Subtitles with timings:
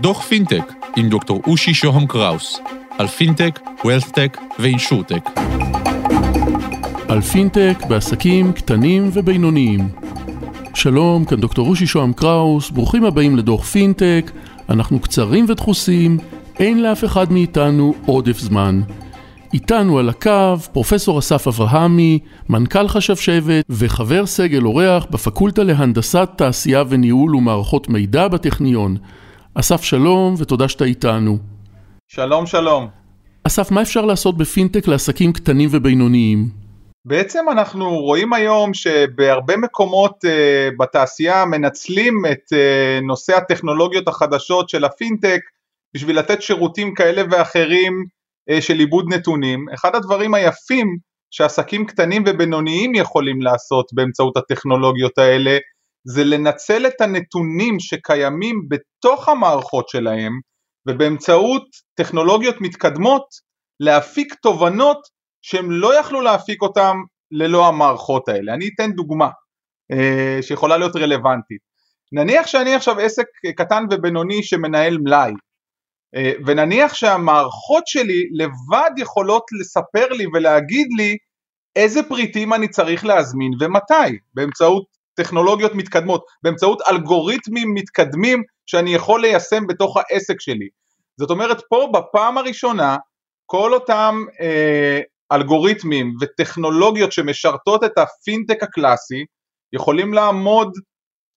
[0.00, 2.60] דוח פינטק עם דוקטור אושי שוהם קראוס
[2.98, 5.30] על פינטק, wealthtech ו insurtech.
[7.08, 9.88] על פינטק בעסקים קטנים ובינוניים.
[10.74, 14.30] שלום, כאן דוקטור אושי שוהם קראוס, ברוכים הבאים לדוח פינטק,
[14.68, 16.18] אנחנו קצרים ודחוסים,
[16.58, 18.80] אין לאף אחד מאיתנו עודף זמן.
[19.54, 22.18] איתנו על הקו פרופסור אסף אברהמי,
[22.48, 28.96] מנכ"ל חשבשבת וחבר סגל אורח בפקולטה להנדסת תעשייה וניהול ומערכות מידע בטכניון.
[29.54, 31.38] אסף שלום ותודה שאתה איתנו.
[32.08, 32.88] שלום שלום.
[33.44, 36.48] אסף, מה אפשר לעשות בפינטק לעסקים קטנים ובינוניים?
[37.04, 40.28] בעצם אנחנו רואים היום שבהרבה מקומות uh,
[40.78, 45.40] בתעשייה מנצלים את uh, נושא הטכנולוגיות החדשות של הפינטק
[45.94, 48.19] בשביל לתת שירותים כאלה ואחרים
[48.60, 49.66] של עיבוד נתונים.
[49.74, 50.96] אחד הדברים היפים
[51.30, 55.58] שעסקים קטנים ובינוניים יכולים לעשות באמצעות הטכנולוגיות האלה
[56.04, 60.32] זה לנצל את הנתונים שקיימים בתוך המערכות שלהם
[60.88, 63.24] ובאמצעות טכנולוגיות מתקדמות
[63.80, 64.98] להפיק תובנות
[65.42, 66.96] שהם לא יכלו להפיק אותם
[67.30, 68.54] ללא המערכות האלה.
[68.54, 69.28] אני אתן דוגמה
[69.92, 71.60] אה, שיכולה להיות רלוונטית.
[72.12, 75.36] נניח שאני עכשיו עסק קטן ובינוני שמנהל מלאי אה,
[76.46, 81.16] ונניח שהמערכות שלי לבד יכולות לספר לי ולהגיד לי
[81.76, 89.66] איזה פריטים אני צריך להזמין ומתי באמצעות טכנולוגיות מתקדמות, באמצעות אלגוריתמים מתקדמים שאני יכול ליישם
[89.66, 90.68] בתוך העסק שלי.
[91.20, 92.96] זאת אומרת פה בפעם הראשונה
[93.46, 95.00] כל אותם אה,
[95.32, 99.24] אלגוריתמים וטכנולוגיות שמשרתות את הפינטק הקלאסי
[99.72, 100.72] יכולים לעמוד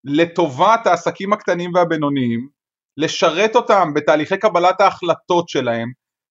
[0.03, 2.47] לטובת העסקים הקטנים והבינוניים,
[2.97, 5.87] לשרת אותם בתהליכי קבלת ההחלטות שלהם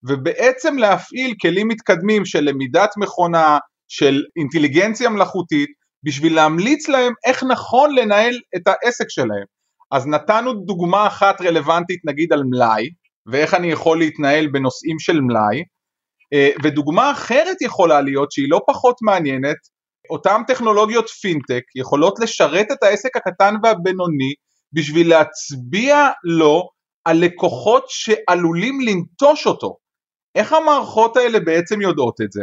[0.08, 5.70] ובעצם להפעיל כלים מתקדמים של למידת מכונה, של אינטליגנציה מלאכותית
[6.04, 9.44] בשביל להמליץ להם איך נכון לנהל את העסק שלהם.
[9.92, 12.88] אז נתנו דוגמה אחת רלוונטית נגיד על מלאי
[13.26, 15.62] ואיך אני יכול להתנהל בנושאים של מלאי
[16.32, 19.56] אה, ודוגמה אחרת יכולה להיות שהיא לא פחות מעניינת
[20.10, 24.34] אותן טכנולוגיות פינטק יכולות לשרת את העסק הקטן והבינוני
[24.72, 26.68] בשביל להצביע לו
[27.04, 29.76] על לקוחות שעלולים לנטוש אותו.
[30.34, 32.42] איך המערכות האלה בעצם יודעות את זה?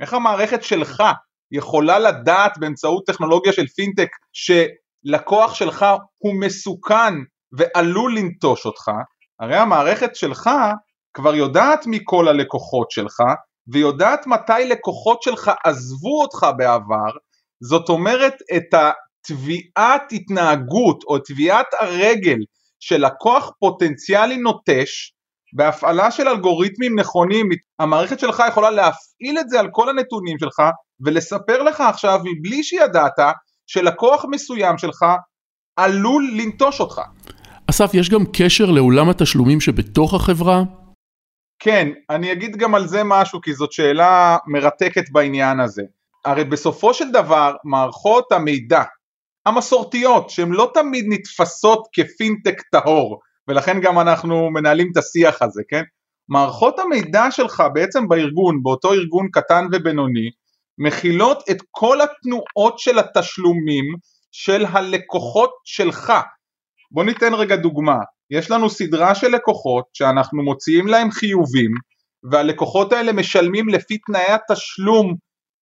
[0.00, 1.02] איך המערכת שלך
[1.52, 5.86] יכולה לדעת באמצעות טכנולוגיה של פינטק שלקוח שלך
[6.18, 7.14] הוא מסוכן
[7.52, 8.90] ועלול לנטוש אותך,
[9.40, 10.50] הרי המערכת שלך
[11.14, 13.20] כבר יודעת מכל הלקוחות שלך
[13.72, 17.10] ויודעת מתי לקוחות שלך עזבו אותך בעבר,
[17.62, 18.74] זאת אומרת את
[19.30, 22.38] התביעת התנהגות או תביעת הרגל
[22.80, 25.12] של לקוח פוטנציאלי נוטש
[25.52, 30.62] בהפעלה של אלגוריתמים נכונים, המערכת שלך יכולה להפעיל את זה על כל הנתונים שלך
[31.00, 33.18] ולספר לך עכשיו מבלי שידעת
[33.66, 35.04] שלקוח מסוים שלך
[35.76, 37.00] עלול לנטוש אותך.
[37.70, 40.62] אסף, יש גם קשר לעולם התשלומים שבתוך החברה?
[41.58, 45.82] כן, אני אגיד גם על זה משהו כי זאת שאלה מרתקת בעניין הזה.
[46.24, 48.82] הרי בסופו של דבר מערכות המידע
[49.48, 55.82] המסורתיות שהן לא תמיד נתפסות כפינטק טהור ולכן גם אנחנו מנהלים את השיח הזה, כן?
[56.28, 60.30] מערכות המידע שלך בעצם בארגון, באותו ארגון קטן ובינוני,
[60.78, 63.84] מכילות את כל התנועות של התשלומים
[64.32, 66.12] של הלקוחות שלך.
[66.90, 67.96] בוא ניתן רגע דוגמה,
[68.30, 71.70] יש לנו סדרה של לקוחות שאנחנו מוציאים להם חיובים
[72.30, 75.14] והלקוחות האלה משלמים לפי תנאי התשלום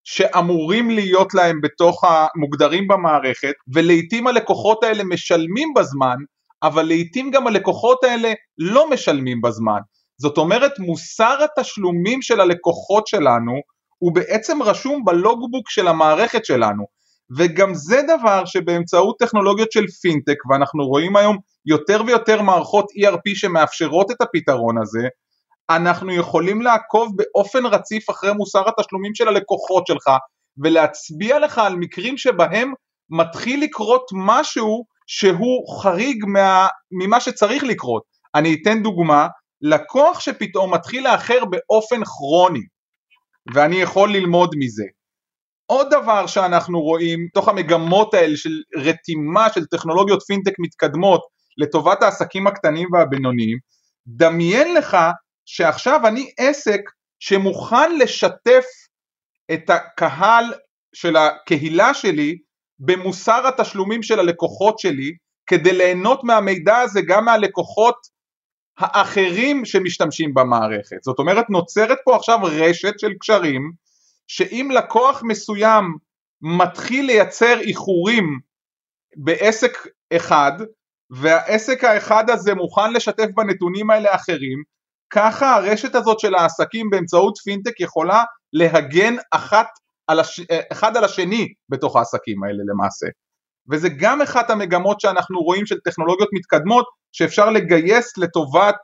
[0.09, 6.17] שאמורים להיות להם בתוך המוגדרים במערכת ולעיתים הלקוחות האלה משלמים בזמן
[6.63, 9.79] אבל לעיתים גם הלקוחות האלה לא משלמים בזמן.
[10.19, 13.53] זאת אומרת מוסר התשלומים של הלקוחות שלנו
[13.99, 16.85] הוא בעצם רשום בלוגבוק של המערכת שלנו.
[17.37, 21.37] וגם זה דבר שבאמצעות טכנולוגיות של פינטק ואנחנו רואים היום
[21.67, 25.09] יותר ויותר מערכות ERP שמאפשרות את הפתרון הזה
[25.71, 30.11] אנחנו יכולים לעקוב באופן רציף אחרי מוסר התשלומים של הלקוחות שלך
[30.65, 32.73] ולהצביע לך על מקרים שבהם
[33.11, 38.03] מתחיל לקרות משהו שהוא חריג מה, ממה שצריך לקרות.
[38.35, 39.29] אני אתן דוגמה,
[39.63, 42.61] לקוח שפתאום מתחיל לאחר באופן כרוני
[43.55, 44.85] ואני יכול ללמוד מזה.
[45.67, 51.21] עוד דבר שאנחנו רואים תוך המגמות האלה של רתימה של טכנולוגיות פינטק מתקדמות
[51.59, 53.59] לטובת העסקים הקטנים והבינוניים,
[54.07, 54.97] דמיין לך
[55.47, 56.81] שעכשיו אני עסק
[57.19, 58.65] שמוכן לשתף
[59.53, 60.55] את הקהל
[60.93, 62.39] של הקהילה שלי
[62.79, 65.13] במוסר התשלומים של הלקוחות שלי
[65.47, 67.97] כדי ליהנות מהמידע הזה גם מהלקוחות
[68.79, 71.03] האחרים שמשתמשים במערכת.
[71.03, 73.73] זאת אומרת נוצרת פה עכשיו רשת של קשרים
[74.29, 75.85] שאם לקוח מסוים
[76.43, 78.41] מתחיל לייצר איחורים
[79.17, 79.73] בעסק
[80.17, 80.53] אחד
[81.11, 84.76] והעסק האחד הזה מוכן לשתף בנתונים האלה אחרים,
[85.11, 89.67] ככה הרשת הזאת של העסקים באמצעות פינטק יכולה להגן אחת
[90.07, 90.41] על הש...
[90.73, 93.07] אחד על השני בתוך העסקים האלה למעשה.
[93.71, 98.77] וזה גם אחת המגמות שאנחנו רואים של טכנולוגיות מתקדמות שאפשר לגייס לטובת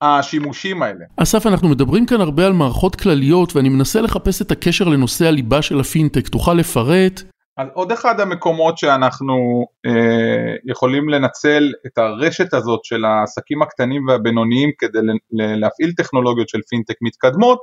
[0.00, 1.04] השימושים האלה.
[1.16, 5.62] אסף, אנחנו מדברים כאן הרבה על מערכות כלליות ואני מנסה לחפש את הקשר לנושא הליבה
[5.62, 7.22] של הפינטק, תוכל לפרט?
[7.56, 14.70] אז עוד אחד המקומות שאנחנו אה, יכולים לנצל את הרשת הזאת של העסקים הקטנים והבינוניים
[14.78, 14.98] כדי
[15.32, 17.58] להפעיל טכנולוגיות של פינטק מתקדמות,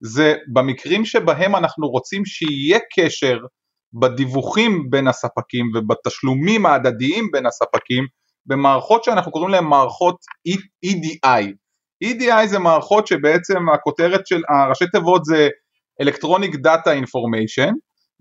[0.00, 3.38] זה במקרים שבהם אנחנו רוצים שיהיה קשר
[4.00, 8.06] בדיווחים בין הספקים ובתשלומים ההדדיים בין הספקים
[8.46, 10.16] במערכות שאנחנו קוראים להן מערכות
[10.86, 11.44] EDI.
[12.04, 15.48] EDI זה מערכות שבעצם הכותרת של הראשי תיבות זה
[16.02, 17.72] Electronic Data Information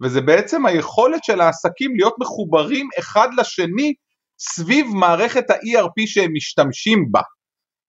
[0.04, 3.94] וזה בעצם היכולת של העסקים להיות מחוברים אחד לשני
[4.40, 7.22] סביב מערכת ה-ERP שהם משתמשים בה.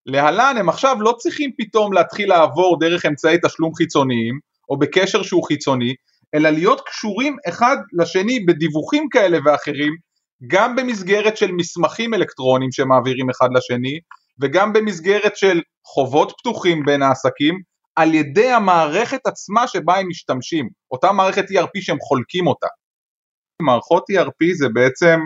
[0.06, 4.38] להלן הם עכשיו לא צריכים פתאום להתחיל לעבור דרך אמצעי תשלום חיצוניים
[4.68, 5.94] או בקשר שהוא חיצוני,
[6.34, 9.92] אלא להיות קשורים אחד לשני בדיווחים כאלה ואחרים,
[10.46, 13.98] גם במסגרת של מסמכים אלקטרוניים שמעבירים אחד לשני,
[14.40, 17.60] וגם במסגרת של חובות פתוחים בין העסקים,
[17.96, 22.66] על ידי המערכת עצמה שבה הם משתמשים, אותה מערכת ERP שהם חולקים אותה.
[23.62, 25.20] מערכות ERP זה בעצם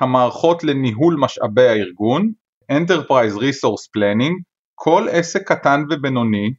[0.00, 2.32] המערכות לניהול משאבי הארגון,
[2.72, 4.42] Enterprise Resource Planning,
[4.74, 6.50] כל עסק קטן ובינוני,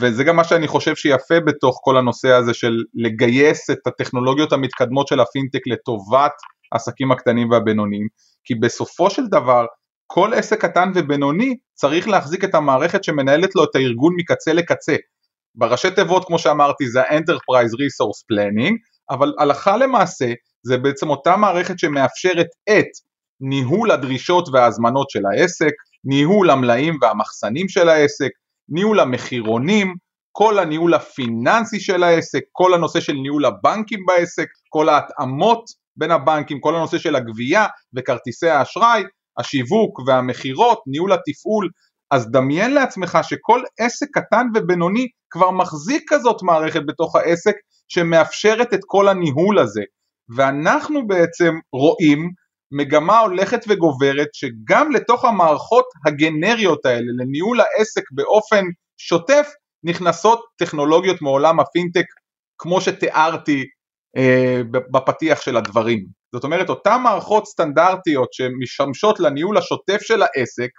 [0.00, 5.08] וזה גם מה שאני חושב שיפה בתוך כל הנושא הזה של לגייס את הטכנולוגיות המתקדמות
[5.08, 6.32] של הפינטק לטובת
[6.72, 8.06] העסקים הקטנים והבינוניים,
[8.44, 9.66] כי בסופו של דבר
[10.12, 14.96] כל עסק קטן ובינוני צריך להחזיק את המערכת שמנהלת לו את הארגון מקצה לקצה.
[15.54, 18.74] בראשי תיבות כמו שאמרתי זה ה-Enterprise Resource Planning,
[19.10, 20.32] אבל הלכה למעשה
[20.66, 22.86] זה בעצם אותה מערכת שמאפשרת את
[23.40, 25.72] ניהול הדרישות וההזמנות של העסק,
[26.04, 28.30] ניהול המלאים והמחסנים של העסק,
[28.68, 29.94] ניהול המחירונים,
[30.32, 35.64] כל הניהול הפיננסי של העסק, כל הנושא של ניהול הבנקים בעסק, כל ההתאמות
[35.96, 37.66] בין הבנקים, כל הנושא של הגבייה
[37.96, 39.02] וכרטיסי האשראי,
[39.38, 41.68] השיווק והמכירות, ניהול התפעול,
[42.10, 47.54] אז דמיין לעצמך שכל עסק קטן ובינוני כבר מחזיק כזאת מערכת בתוך העסק
[47.88, 49.82] שמאפשרת את כל הניהול הזה.
[50.36, 52.30] ואנחנו בעצם רואים
[52.72, 58.64] מגמה הולכת וגוברת שגם לתוך המערכות הגנריות האלה לניהול העסק באופן
[58.98, 59.48] שוטף
[59.84, 62.04] נכנסות טכנולוגיות מעולם הפינטק
[62.58, 63.64] כמו שתיארתי
[64.92, 66.06] בפתיח של הדברים.
[66.34, 70.70] זאת אומרת אותן מערכות סטנדרטיות שמשמשות לניהול השוטף של העסק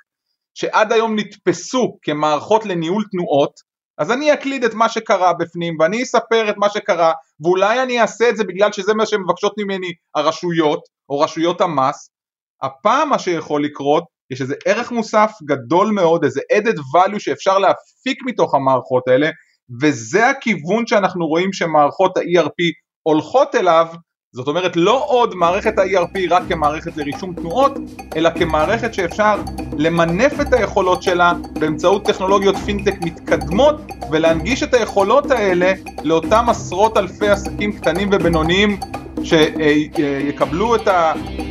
[0.54, 6.50] שעד היום נתפסו כמערכות לניהול תנועות אז אני אקליד את מה שקרה בפנים ואני אספר
[6.50, 7.14] את מה שקרה
[7.44, 10.80] ואולי אני אעשה את זה בגלל שזה מה שמבקשות ממני הרשויות
[11.10, 12.10] או רשויות המס
[12.62, 18.18] הפעם מה שיכול לקרות יש איזה ערך מוסף גדול מאוד, איזה added value שאפשר להפיק
[18.26, 19.30] מתוך המערכות האלה
[19.82, 22.72] וזה הכיוון שאנחנו רואים שמערכות ה-ERP
[23.04, 23.88] הולכות אליו
[24.34, 27.72] זאת אומרת לא עוד מערכת ה-ERP רק כמערכת לרישום תנועות,
[28.16, 29.36] אלא כמערכת שאפשר
[29.78, 33.76] למנף את היכולות שלה באמצעות טכנולוגיות פינטק מתקדמות
[34.12, 38.80] ולהנגיש את היכולות האלה לאותם עשרות אלפי עסקים קטנים ובינוניים
[39.24, 40.88] שיקבלו את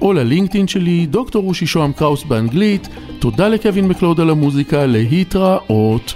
[0.00, 2.88] או ללינקדאין שלי, דוקטור רושי שוהם קראוס באנגלית,
[3.18, 6.14] תודה לקווין מקלוד על המוזיקה, להתראות.